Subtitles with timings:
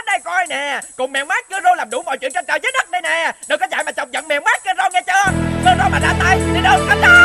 [0.00, 0.80] đến đây coi nè.
[0.96, 3.32] Cùng mèo mát cơ rô làm đủ mọi chuyện trên trời dưới đất đây nè.
[3.48, 5.32] Đừng có chạy mà chọc giận mèo mát cơ rô nghe chưa?
[5.64, 7.19] Cơ rô mà ra tay thì đừng có chết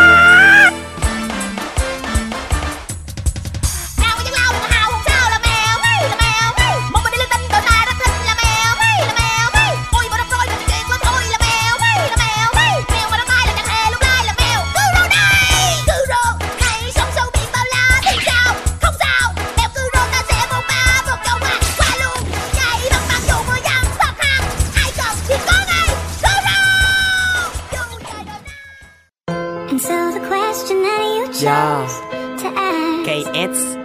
[30.55, 31.95] question that you chose
[32.41, 33.03] to ask.
[33.07, 33.75] KS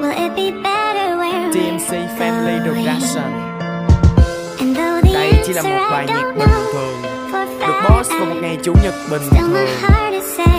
[0.00, 1.78] Will it be better where we're
[2.18, 2.60] Family?
[2.62, 3.30] Production
[4.60, 7.02] And though the Đây chỉ là một bài nhạc bình thường.
[7.60, 9.66] Được boss vào một ngày chủ nhật bình thường.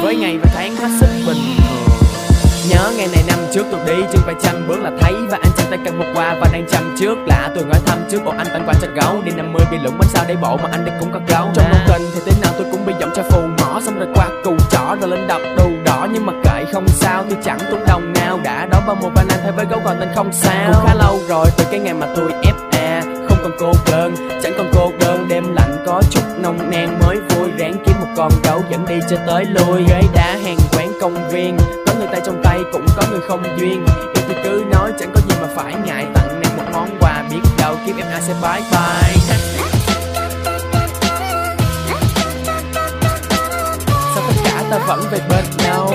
[0.03, 1.81] Với ngày và tháng hết sức bình thường.
[2.69, 5.51] Nhớ ngày này năm trước tôi đi chân phải trăm bước là thấy Và anh
[5.57, 7.17] chăm tay cầm một qua và đang chăm trước.
[7.25, 9.21] Lạ tôi hỏi thăm trước bộ anh tặng quà cho gấu.
[9.25, 11.65] Đi 50 bị lũng bánh sao để bộ mà anh đây cũng có gấu Trong
[11.71, 13.81] đông kênh thì thế nào tôi cũng bị giọng cho phù mỏ.
[13.81, 15.70] Xong rồi qua cù trỏ rồi lên đập đù
[16.71, 18.39] không sao tôi chẳng tốn đồng nào.
[18.43, 20.71] Đã đó bao một van anh với gấu còn tên không sao.
[20.73, 24.53] Cũng khá lâu rồi từ cái ngày mà tôi FA Không còn cô đơn, chẳng
[24.57, 27.51] còn cô đơn Đêm lạnh có chút nồng nàn mới vui.
[27.57, 29.83] Ráng kiếm một con gấu dẫn đi cho tới lui.
[29.87, 33.43] Ghế đá hàng quán công viên Có người tay trong tay cũng có người không
[33.59, 33.85] duyên.
[34.15, 37.23] Yêu thì cứ nói chẳng có gì mà phải ngại Tặng nàng một món quà.
[37.29, 39.80] Biết đâu kiếm em ai sẽ bye bye
[44.71, 45.91] ta vẫn về bên nhau.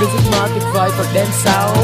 [0.00, 1.74] Đưa giấc mơ tuyệt vời vào đêm sau.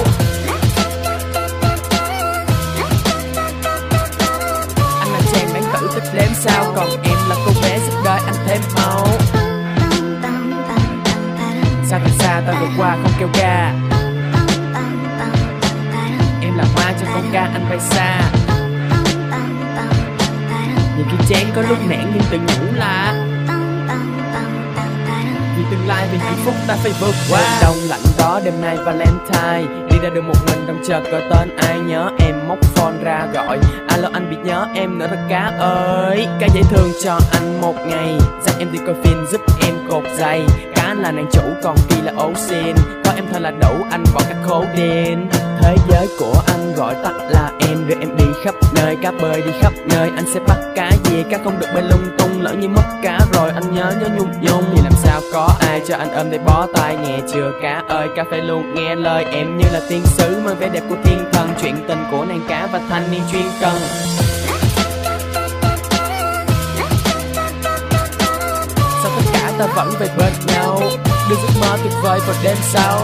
[5.00, 8.20] Anh là chàng đáng tử thích đếm sao Còn em là cô bé giúp đời
[8.26, 9.06] anh thêm máu.
[11.86, 13.72] Xa thật xa ta vượt qua không kêu ca?
[16.42, 18.20] Em là hoa cho con ca, anh bay xa.
[20.96, 23.25] Những Nhiều khi chán có lúc nản nhưng tự nhủ là
[26.16, 27.58] vì hạnh phúc ta phải vượt qua.
[27.62, 29.86] Đông lạnh đó, đêm nay Valentine.
[29.90, 33.26] Đi ra đường một mình trong chờ gọi tên ai nhớ em, móc phone ra
[33.34, 33.58] gọi.
[33.88, 36.26] Alo, anh bị nhớ em nữa rồi cá ơi.
[36.40, 38.18] Cá dễ thương cho anh một ngày.
[38.46, 40.42] Dắt em đi coi phim giúp em cột giày.
[40.74, 44.04] Cá là nàng chủ, còn kỳ là ấu xin Có em thôi là đủ, anh
[44.14, 45.28] bỏ các khố đen
[45.62, 49.42] Thế giới của anh gọi tắt là em, Rồi em đi khắp nơi cá bơi
[49.42, 50.10] đi khắp nơi.
[50.16, 53.18] Anh sẽ bắt cá gì cá không được bơi lung tung, Lỡ như mất cá
[53.32, 54.64] rồi anh nhớ nhớ nhung nhung.
[54.72, 58.08] Thì làm sao có ai cho anh ôm để bó tay, nghe chưa cá ơi
[58.16, 61.24] Cá phải luôn nghe lời em như là tiên sứ Mang vẻ đẹp của thiên
[61.32, 61.48] thần.
[61.62, 63.78] Chuyện tình của nàng cá và thanh niên chuyên cần.
[69.02, 70.80] Sao tất cả ta vẫn về bên nhau?
[71.30, 73.00] Đừng giấc mơ tuyệt vời vào đêm sau.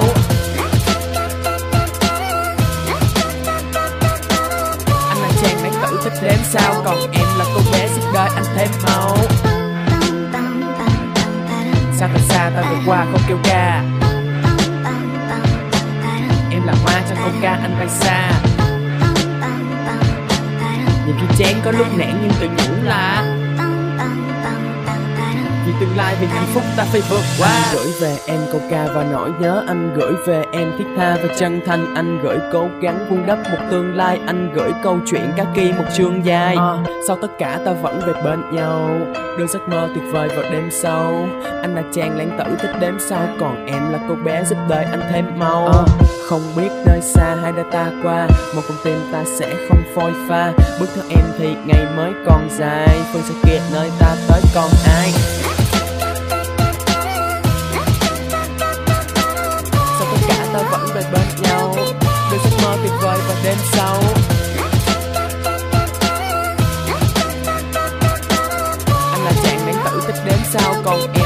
[6.04, 6.82] Thích đếm sao?
[6.84, 9.16] Còn em là cô bé giúp đời anh thêm máu.
[11.96, 13.82] Xa thật xa ta vượt qua không kêu ca?
[16.50, 18.30] Em là hoa trong câu ca, anh bay xa.
[21.06, 23.24] Nhìn khi chén có lúc nản nhưng tự nhủ là
[25.72, 27.48] vì tương lai vì hạnh phúc ta phải vượt qua.
[27.48, 31.16] Anh gửi về em câu ca và nỗi nhớ Anh gửi về em thiết tha
[31.22, 31.94] và chân thành.
[31.94, 34.20] Anh gửi cố gắng vun đắp một tương lai.
[34.26, 36.56] Anh gửi câu chuyện cá kỳ một chương dài.
[36.56, 36.72] À,
[37.06, 38.90] Sau tất cả ta vẫn về bên nhau.
[39.38, 41.26] Đưa giấc mơ tuyệt vời vào đêm sâu
[41.62, 43.28] Anh là chàng lãng tử thích đếm sau.
[43.40, 45.66] Còn em là cô bé giúp đời anh thêm mau.
[45.66, 45.82] À,
[46.28, 48.28] Không biết nơi xa hay đã ta qua.
[48.54, 50.52] Một con tim ta sẽ không phôi pha.
[50.80, 52.98] Bước theo em thì ngày mới còn dài.
[53.12, 55.12] Phương sẽ kiệt nơi ta tới còn ai
[61.02, 61.74] ta bên nhau.
[62.30, 63.96] Đôi giấc mơ tuyệt vời và đêm sau.
[69.12, 71.21] Anh là chàng đáng tử thích đến sao Còn em